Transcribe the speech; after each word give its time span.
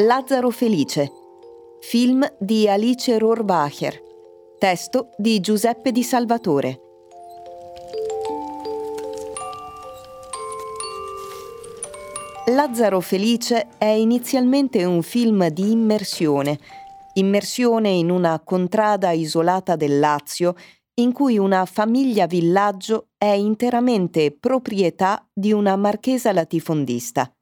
Lazzaro 0.00 0.50
Felice, 0.50 1.10
film 1.80 2.24
di 2.38 2.68
Alice 2.68 3.18
Rohrwacher, 3.18 4.00
testo 4.56 5.08
di 5.16 5.40
Giuseppe 5.40 5.90
Di 5.90 6.04
Salvatore. 6.04 6.80
Lazzaro 12.46 13.00
Felice 13.00 13.70
è 13.76 13.86
inizialmente 13.86 14.84
un 14.84 15.02
film 15.02 15.48
di 15.48 15.72
immersione, 15.72 16.60
immersione 17.14 17.88
in 17.88 18.10
una 18.10 18.40
contrada 18.44 19.10
isolata 19.10 19.74
del 19.74 19.98
Lazio 19.98 20.54
in 21.00 21.10
cui 21.10 21.38
una 21.38 21.64
famiglia 21.64 22.26
villaggio 22.26 23.08
è 23.18 23.32
interamente 23.32 24.30
proprietà 24.30 25.28
di 25.32 25.52
una 25.52 25.74
marchesa 25.74 26.32
latifondista. 26.32 27.32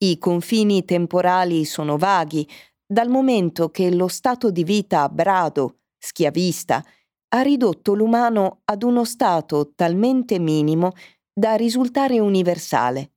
I 0.00 0.18
confini 0.18 0.84
temporali 0.84 1.64
sono 1.64 1.96
vaghi, 1.96 2.48
dal 2.86 3.08
momento 3.08 3.70
che 3.70 3.92
lo 3.92 4.06
stato 4.06 4.50
di 4.50 4.62
vita 4.62 5.08
brado, 5.08 5.80
schiavista, 5.98 6.84
ha 7.30 7.40
ridotto 7.42 7.94
l'umano 7.94 8.60
ad 8.64 8.84
uno 8.84 9.04
stato 9.04 9.72
talmente 9.74 10.38
minimo 10.38 10.92
da 11.32 11.54
risultare 11.54 12.20
universale. 12.20 13.12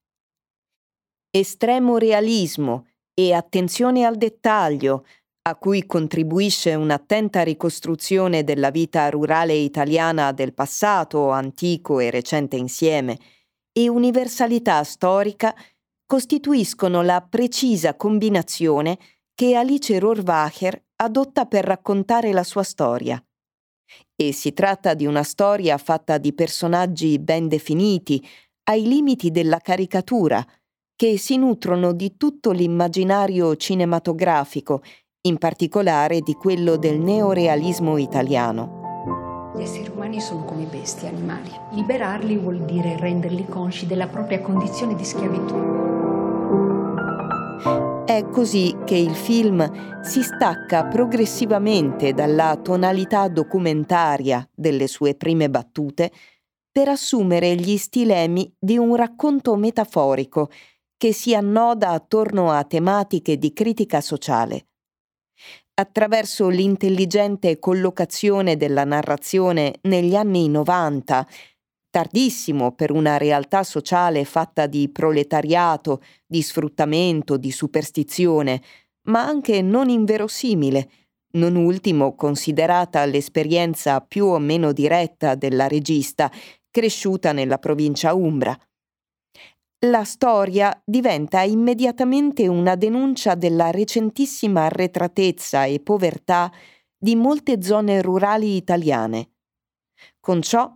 Estremo 1.30 1.98
realismo 1.98 2.88
e 3.14 3.34
attenzione 3.34 4.04
al 4.04 4.18
dettaglio, 4.18 5.06
a 5.44 5.56
cui 5.56 5.86
contribuisce 5.86 6.74
un'attenta 6.74 7.44
ricostruzione 7.44 8.44
della 8.44 8.72
vita 8.72 9.10
rurale 9.10 9.54
italiana 9.54 10.32
del 10.32 10.54
passato, 10.54 11.30
antico 11.30 12.00
e 12.00 12.10
recente 12.10 12.58
insieme, 12.58 13.20
e 13.72 13.88
universalità 13.88 14.84
storica 14.84 15.56
costituiscono 16.12 17.04
la 17.04 17.22
precisa 17.22 17.96
combinazione 17.96 18.98
che 19.34 19.56
Alice 19.56 19.98
Rohrwacher 19.98 20.88
adotta 20.98 21.46
per 21.46 21.64
raccontare 21.64 22.34
la 22.34 22.44
sua 22.44 22.64
storia. 22.64 23.24
E 24.14 24.34
si 24.34 24.52
tratta 24.52 24.94
di 24.94 25.06
una 25.06 25.24
storia 25.24 25.78
fatta 25.78 26.18
di 26.18 26.34
personaggi 26.34 27.18
ben 27.18 27.48
definiti, 27.48 28.22
ai 28.64 28.90
limiti 28.90 29.32
della 29.32 29.60
caricatura, 29.60 30.46
che 30.98 31.18
si 31.18 31.38
nutrono 31.38 31.94
di 31.94 32.18
tutto 32.18 32.52
l'immaginario 32.52 33.56
cinematografico, 33.56 34.82
in 35.28 35.38
particolare 35.38 36.20
di 36.20 36.34
quello 36.34 36.76
del 36.76 37.00
neorealismo 37.00 37.96
italiano. 37.96 39.54
Gli 39.56 39.62
esseri 39.62 39.90
umani 39.90 40.20
sono 40.20 40.44
come 40.44 40.66
bestie, 40.66 41.08
animali. 41.08 41.52
Liberarli 41.70 42.36
vuol 42.36 42.66
dire 42.66 42.98
renderli 42.98 43.46
consci 43.46 43.86
della 43.88 44.08
propria 44.08 44.42
condizione 44.42 44.94
di 44.94 45.06
schiavitù. 45.06 45.91
È 48.06 48.28
così 48.30 48.76
che 48.84 48.96
il 48.96 49.14
film 49.14 50.02
si 50.02 50.24
stacca 50.24 50.88
progressivamente 50.88 52.14
dalla 52.14 52.58
tonalità 52.62 53.28
documentaria 53.28 54.48
delle 54.54 54.88
sue 54.88 55.16
prime 55.16 55.50
battute 55.50 56.12
per 56.72 56.90
assumere 56.90 57.56
gli 57.56 57.78
stilemi 57.78 58.54
di 58.58 58.78
un 58.78 58.96
racconto 58.96 59.56
metaforico 59.56 60.50
che 60.98 61.14
si 61.14 61.36
annoda 61.36 61.90
attorno 61.90 62.52
a 62.52 62.64
tematiche 62.64 63.38
di 63.38 63.54
critica 63.54 64.02
sociale. 64.02 64.66
Attraverso 65.74 66.50
l'intelligente 66.50 67.60
collocazione 67.60 68.58
della 68.58 68.84
narrazione 68.84 69.76
negli 69.84 70.16
anni 70.16 70.50
90 70.50 71.28
tardissimo 71.92 72.72
per 72.72 72.90
una 72.90 73.18
realtà 73.18 73.64
sociale 73.64 74.26
fatta 74.26 74.66
di 74.66 74.90
proletariato, 74.90 76.02
di 76.26 76.42
sfruttamento, 76.42 77.38
di 77.38 77.52
superstizione, 77.52 78.62
ma 79.04 79.24
anche 79.24 79.62
non 79.62 79.90
inverosimile, 79.90 80.90
non 81.34 81.56
ultimo 81.56 82.16
considerata 82.16 83.06
l'esperienza 83.06 84.02
più 84.02 84.26
o 84.26 84.40
meno 84.40 84.72
diretta 84.72 85.36
della 85.36 85.68
regista, 85.68 86.32
cresciuta 86.72 87.34
nella 87.34 87.58
provincia 87.58 88.14
umbra. 88.14 88.58
La 89.86 90.04
storia 90.04 90.80
diventa 90.86 91.42
immediatamente 91.42 92.48
una 92.48 92.76
denuncia 92.76 93.36
della 93.36 93.72
recentissima 93.72 94.66
arretratezza 94.66 95.66
e 95.66 95.80
povertà 95.80 96.52
di 96.98 97.16
molte 97.16 97.62
zone 97.64 98.02
rurali 98.02 98.56
italiane. 98.56 99.32
Con 100.20 100.42
ciò 100.44 100.72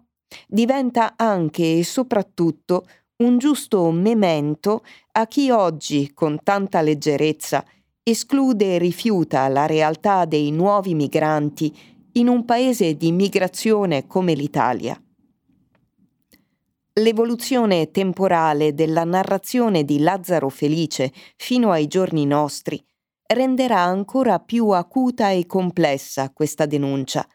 diventa 0.48 1.14
anche 1.16 1.80
e 1.80 1.84
soprattutto 1.84 2.86
un 3.18 3.38
giusto 3.38 3.90
memento 3.92 4.84
a 5.14 5.28
chi 5.28 5.50
oggi, 5.50 6.12
con 6.14 6.40
tanta 6.44 6.82
leggerezza, 6.82 7.64
esclude 8.04 8.76
e 8.76 8.78
rifiuta 8.78 9.48
la 9.48 9.66
realtà 9.66 10.26
dei 10.26 10.52
nuovi 10.52 10.94
migranti 10.94 11.74
in 12.14 12.28
un 12.28 12.46
paese 12.46 12.96
di 12.96 13.12
migrazione 13.12 14.06
come 14.06 14.34
l'Italia. 14.34 15.00
L'evoluzione 16.98 17.92
temporale 17.92 18.74
della 18.74 19.04
narrazione 19.04 19.84
di 19.84 20.00
Lazzaro 20.00 20.50
Felice 20.50 21.12
fino 21.36 21.72
ai 21.72 21.88
giorni 21.88 22.26
nostri 22.26 22.82
renderà 23.28 23.80
ancora 23.80 24.40
più 24.40 24.70
acuta 24.70 25.32
e 25.32 25.46
complessa 25.46 26.32
questa 26.32 26.66
denuncia, 26.66 27.28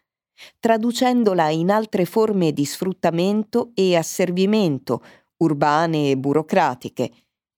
traducendola 0.58 1.50
in 1.50 1.70
altre 1.70 2.04
forme 2.04 2.52
di 2.52 2.64
sfruttamento 2.64 3.70
e 3.74 3.96
asservimento, 3.96 5.02
urbane 5.38 6.10
e 6.10 6.16
burocratiche, 6.16 7.10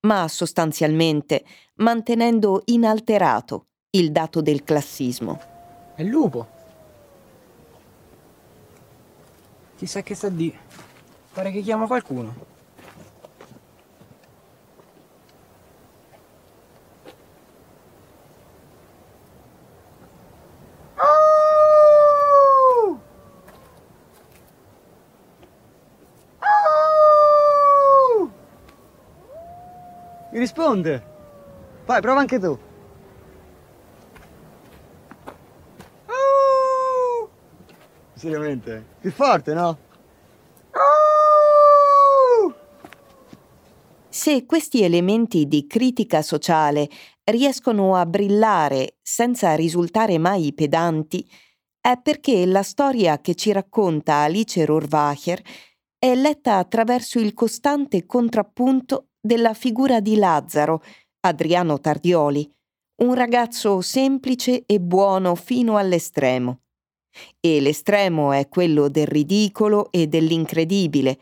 ma 0.07 0.27
sostanzialmente 0.29 1.45
mantenendo 1.77 2.63
inalterato 2.67 3.67
il 3.91 4.11
dato 4.11 4.41
del 4.41 4.65
classismo. 4.65 5.41
È 5.95 6.03
il 6.03 6.09
lupo. 6.09 6.47
Chissà 9.77 10.03
che 10.03 10.15
sta 10.15 10.29
di. 10.29 10.55
Pare 11.33 11.51
che 11.51 11.61
chiama 11.61 11.87
qualcuno. 11.87 12.52
Mi 30.33 30.39
risponde. 30.39 31.11
Vai, 31.85 32.01
prova 32.01 32.21
anche 32.21 32.39
tu. 32.39 32.59
Oh! 36.07 37.31
Seriamente? 38.15 38.83
Più 38.99 39.13
forte, 39.13 39.53
no? 39.53 39.79
Se 44.09 44.47
questi 44.47 44.83
elementi 44.83 45.47
di 45.47 45.67
critica 45.67 46.23
sociale 46.23 46.89
riescono 47.25 47.97
a 47.97 48.07
brillare 48.07 48.97
senza 49.03 49.55
risultare 49.55 50.17
mai 50.17 50.55
pedanti, 50.55 51.29
è 51.79 51.99
perché 52.01 52.47
la 52.47 52.63
storia 52.63 53.21
che 53.21 53.35
ci 53.35 53.53
racconta 53.53 54.23
Alice 54.23 54.65
Rohrwacher 54.65 55.43
è 55.99 56.15
letta 56.15 56.57
attraverso 56.57 57.19
il 57.19 57.35
costante 57.35 58.07
contrappunto 58.07 59.09
della 59.25 59.55
figura 59.55 60.01
di 60.01 60.17
Lazzaro, 60.17 60.83
Adriano 61.21 61.79
Tardioli, 61.79 62.51
un 63.03 63.15
ragazzo 63.15 63.81
semplice 63.81 64.65
e 64.67 64.81
buono 64.81 65.37
fino 65.37 65.77
all'estremo. 65.77 66.63
E 67.39 67.61
l'estremo 67.61 68.33
è 68.33 68.49
quello 68.49 68.89
del 68.89 69.07
ridicolo 69.07 69.93
e 69.93 70.09
dell'incredibile, 70.09 71.21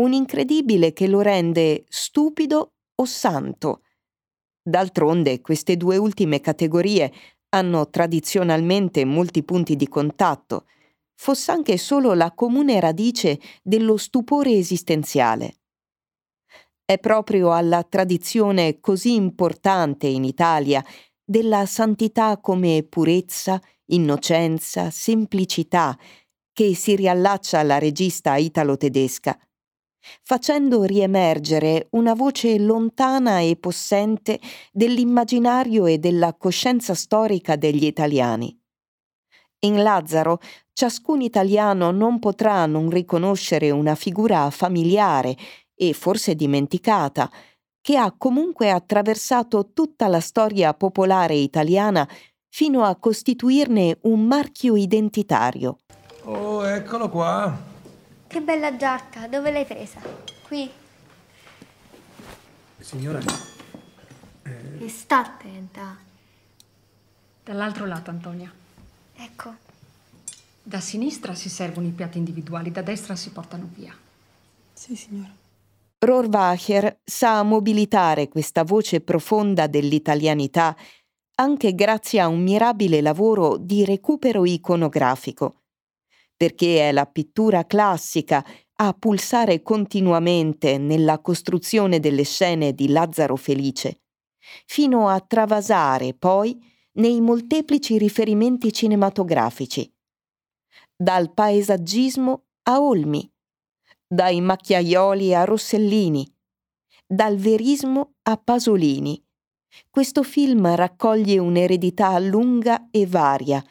un 0.00 0.12
incredibile 0.12 0.92
che 0.94 1.06
lo 1.06 1.20
rende 1.20 1.84
stupido 1.88 2.72
o 2.94 3.04
santo. 3.04 3.82
D'altronde 4.62 5.42
queste 5.42 5.76
due 5.76 5.98
ultime 5.98 6.40
categorie 6.40 7.12
hanno 7.50 7.90
tradizionalmente 7.90 9.04
molti 9.04 9.42
punti 9.42 9.76
di 9.76 9.86
contatto, 9.86 10.66
fosse 11.14 11.50
anche 11.50 11.76
solo 11.76 12.14
la 12.14 12.32
comune 12.32 12.80
radice 12.80 13.38
dello 13.62 13.96
stupore 13.98 14.52
esistenziale. 14.52 15.58
È 16.86 16.98
proprio 16.98 17.50
alla 17.50 17.82
tradizione 17.82 18.78
così 18.78 19.14
importante 19.14 20.06
in 20.06 20.22
Italia 20.22 20.84
della 21.24 21.64
santità 21.64 22.36
come 22.38 22.82
purezza, 22.86 23.58
innocenza, 23.86 24.90
semplicità 24.90 25.96
che 26.52 26.74
si 26.74 26.94
riallaccia 26.94 27.62
la 27.62 27.78
regista 27.78 28.36
italo-tedesca, 28.36 29.34
facendo 30.22 30.82
riemergere 30.82 31.86
una 31.92 32.12
voce 32.12 32.58
lontana 32.58 33.40
e 33.40 33.56
possente 33.56 34.38
dell'immaginario 34.70 35.86
e 35.86 35.96
della 35.96 36.34
coscienza 36.34 36.92
storica 36.92 37.56
degli 37.56 37.86
italiani. 37.86 38.54
In 39.60 39.82
Lazzaro 39.82 40.38
ciascun 40.74 41.22
italiano 41.22 41.90
non 41.92 42.18
potrà 42.18 42.66
non 42.66 42.90
riconoscere 42.90 43.70
una 43.70 43.94
figura 43.94 44.50
familiare 44.50 45.34
e 45.74 45.92
forse 45.92 46.34
dimenticata, 46.34 47.30
che 47.80 47.96
ha 47.96 48.12
comunque 48.16 48.70
attraversato 48.70 49.72
tutta 49.72 50.06
la 50.08 50.20
storia 50.20 50.72
popolare 50.72 51.34
italiana 51.34 52.08
fino 52.48 52.84
a 52.84 52.96
costituirne 52.96 53.98
un 54.02 54.26
marchio 54.26 54.76
identitario. 54.76 55.78
Oh, 56.22 56.66
eccolo 56.66 57.10
qua. 57.10 57.54
Che 58.26 58.40
bella 58.40 58.76
giacca, 58.76 59.28
dove 59.28 59.50
l'hai 59.50 59.66
presa? 59.66 60.00
Qui. 60.46 60.70
Signora. 62.78 63.20
E 64.78 64.88
sta 64.88 65.18
attenta. 65.18 65.96
Dall'altro 67.42 67.84
lato, 67.86 68.10
Antonia. 68.10 68.52
Ecco. 69.14 69.54
Da 70.62 70.80
sinistra 70.80 71.34
si 71.34 71.50
servono 71.50 71.86
i 71.86 71.90
piatti 71.90 72.16
individuali, 72.16 72.70
da 72.70 72.80
destra 72.82 73.14
si 73.16 73.30
portano 73.30 73.68
via. 73.74 73.94
Sì, 74.72 74.96
signora. 74.96 75.42
Rohrwacher 76.04 77.00
sa 77.02 77.42
mobilitare 77.42 78.28
questa 78.28 78.62
voce 78.62 79.00
profonda 79.00 79.66
dell'italianità 79.66 80.76
anche 81.36 81.74
grazie 81.74 82.20
a 82.20 82.28
un 82.28 82.42
mirabile 82.42 83.00
lavoro 83.00 83.56
di 83.56 83.84
recupero 83.84 84.44
iconografico, 84.44 85.62
perché 86.36 86.88
è 86.88 86.92
la 86.92 87.06
pittura 87.06 87.64
classica 87.64 88.44
a 88.76 88.92
pulsare 88.92 89.62
continuamente 89.62 90.78
nella 90.78 91.20
costruzione 91.20 92.00
delle 92.00 92.24
scene 92.24 92.72
di 92.72 92.88
Lazzaro 92.88 93.36
Felice, 93.36 94.02
fino 94.66 95.08
a 95.08 95.20
travasare 95.20 96.14
poi 96.14 96.56
nei 96.92 97.20
molteplici 97.20 97.98
riferimenti 97.98 98.72
cinematografici, 98.72 99.92
dal 100.94 101.32
paesaggismo 101.32 102.44
a 102.64 102.80
Olmi, 102.80 103.33
dai 104.14 104.40
macchiaioli 104.40 105.34
a 105.34 105.44
Rossellini, 105.44 106.32
dal 107.04 107.36
verismo 107.36 108.14
a 108.22 108.36
Pasolini. 108.36 109.20
Questo 109.90 110.22
film 110.22 110.72
raccoglie 110.72 111.38
un'eredità 111.38 112.16
lunga 112.20 112.88
e 112.92 113.06
varia, 113.06 113.62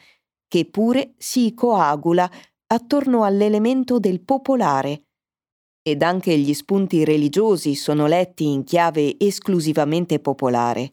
che 0.46 0.66
pure 0.66 1.14
si 1.16 1.54
coagula 1.54 2.30
attorno 2.66 3.24
all'elemento 3.24 3.98
del 3.98 4.20
popolare. 4.20 5.06
Ed 5.82 6.02
anche 6.02 6.36
gli 6.36 6.52
spunti 6.52 7.04
religiosi 7.04 7.74
sono 7.74 8.06
letti 8.06 8.46
in 8.46 8.64
chiave 8.64 9.18
esclusivamente 9.18 10.20
popolare. 10.20 10.92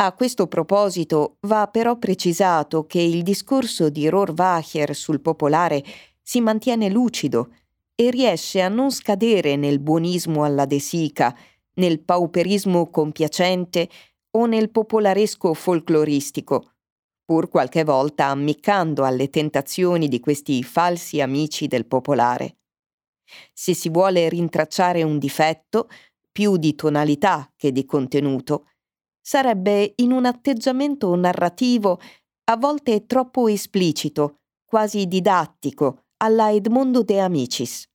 A 0.00 0.12
questo 0.12 0.48
proposito 0.48 1.36
va 1.42 1.68
però 1.68 1.96
precisato 1.98 2.84
che 2.86 3.00
il 3.00 3.22
discorso 3.22 3.90
di 3.90 4.08
Rohrwacher 4.08 4.94
sul 4.94 5.20
popolare 5.20 5.84
si 6.20 6.40
mantiene 6.40 6.88
lucido 6.88 7.52
e 8.00 8.10
riesce 8.10 8.60
a 8.60 8.68
non 8.68 8.92
scadere 8.92 9.56
nel 9.56 9.80
buonismo 9.80 10.44
alla 10.44 10.66
De 10.66 10.78
Sica, 10.78 11.36
nel 11.74 12.00
pauperismo 12.00 12.90
compiacente 12.90 13.88
o 14.36 14.46
nel 14.46 14.70
popolaresco 14.70 15.52
folcloristico, 15.52 16.74
pur 17.24 17.48
qualche 17.48 17.82
volta 17.82 18.26
ammiccando 18.26 19.04
alle 19.04 19.30
tentazioni 19.30 20.06
di 20.06 20.20
questi 20.20 20.62
falsi 20.62 21.20
amici 21.20 21.66
del 21.66 21.86
popolare. 21.86 22.58
Se 23.52 23.74
si 23.74 23.88
vuole 23.88 24.28
rintracciare 24.28 25.02
un 25.02 25.18
difetto, 25.18 25.88
più 26.30 26.56
di 26.56 26.76
tonalità 26.76 27.52
che 27.56 27.72
di 27.72 27.84
contenuto, 27.84 28.68
sarebbe 29.20 29.94
in 29.96 30.12
un 30.12 30.24
atteggiamento 30.24 31.12
narrativo 31.16 31.98
a 32.44 32.56
volte 32.56 33.06
troppo 33.06 33.48
esplicito, 33.48 34.42
quasi 34.64 35.06
didattico, 35.06 36.04
alla 36.18 36.50
Edmondo 36.50 37.02
de 37.02 37.20
Amicis. 37.20 37.88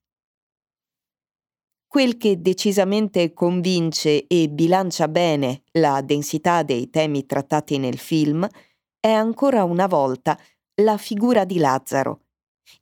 Quel 1.86 2.16
che 2.16 2.40
decisamente 2.40 3.34
convince 3.34 4.26
e 4.26 4.48
bilancia 4.48 5.08
bene 5.08 5.62
la 5.72 6.00
densità 6.00 6.62
dei 6.62 6.88
temi 6.88 7.26
trattati 7.26 7.76
nel 7.76 7.98
film 7.98 8.46
è 8.98 9.10
ancora 9.10 9.64
una 9.64 9.86
volta 9.86 10.38
la 10.80 10.96
figura 10.96 11.44
di 11.44 11.58
Lazzaro 11.58 12.22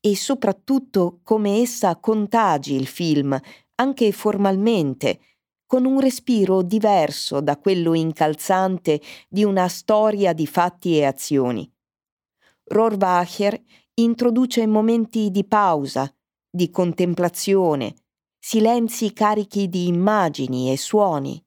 e 0.01 0.15
soprattutto 0.15 1.19
come 1.25 1.61
essa 1.61 1.97
contagi 1.97 2.75
il 2.75 2.87
film, 2.87 3.37
anche 3.75 4.13
formalmente, 4.13 5.21
con 5.67 5.85
un 5.85 5.99
respiro 5.99 6.63
diverso 6.63 7.41
da 7.41 7.59
quello 7.59 7.95
incalzante 7.95 9.01
di 9.29 9.43
una 9.43 9.67
storia 9.67 10.33
di 10.33 10.47
fatti 10.47 10.99
e 10.99 11.05
azioni. 11.05 11.69
Rohrwacher 12.65 13.61
introduce 13.95 14.67
momenti 14.67 15.31
di 15.31 15.45
pausa, 15.45 16.11
di 16.51 16.71
contemplazione, 16.71 17.95
silenzi 18.39 19.13
carichi 19.13 19.69
di 19.69 19.87
immagini 19.87 20.73
e 20.73 20.79
suoni. 20.79 21.43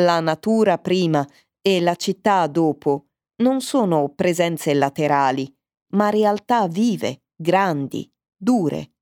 La 0.00 0.20
natura 0.20 0.78
prima 0.78 1.26
e 1.60 1.80
la 1.80 1.94
città 1.94 2.46
dopo 2.48 3.06
non 3.42 3.60
sono 3.60 4.12
presenze 4.14 4.74
laterali, 4.74 5.52
ma 5.94 6.10
realtà 6.10 6.66
vive, 6.66 7.22
grandi, 7.36 8.10
dure. 8.36 8.94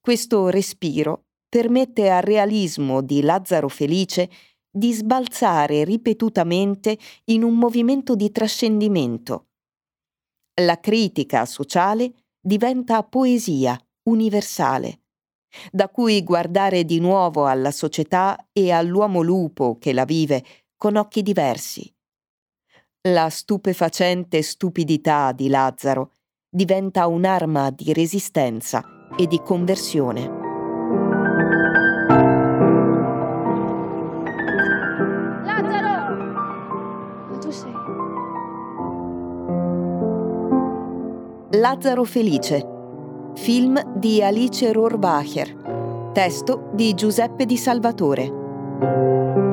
Questo 0.00 0.48
respiro 0.48 1.26
permette 1.48 2.10
al 2.10 2.22
realismo 2.22 3.02
di 3.02 3.20
Lazzaro 3.22 3.68
Felice 3.68 4.30
di 4.70 4.92
sbalzare 4.92 5.84
ripetutamente 5.84 6.98
in 7.26 7.42
un 7.42 7.56
movimento 7.56 8.14
di 8.14 8.30
trascendimento. 8.30 9.45
La 10.62 10.80
critica 10.80 11.44
sociale 11.44 12.12
diventa 12.40 13.02
poesia 13.02 13.78
universale, 14.04 15.00
da 15.70 15.90
cui 15.90 16.22
guardare 16.22 16.84
di 16.84 16.98
nuovo 16.98 17.46
alla 17.46 17.70
società 17.70 18.48
e 18.52 18.70
all'uomo 18.70 19.20
lupo 19.20 19.76
che 19.78 19.92
la 19.92 20.06
vive 20.06 20.42
con 20.74 20.96
occhi 20.96 21.20
diversi. 21.20 21.94
La 23.08 23.28
stupefacente 23.28 24.40
stupidità 24.40 25.32
di 25.32 25.48
Lazzaro 25.48 26.12
diventa 26.48 27.06
un'arma 27.06 27.70
di 27.70 27.92
resistenza 27.92 28.82
e 29.14 29.26
di 29.26 29.40
conversione. 29.42 30.45
Lazzaro 41.68 42.04
Felice, 42.04 42.64
film 43.34 43.98
di 43.98 44.22
Alice 44.22 44.70
Rohrbacher, 44.70 46.12
testo 46.12 46.70
di 46.72 46.94
Giuseppe 46.94 47.44
Di 47.44 47.56
Salvatore. 47.56 49.45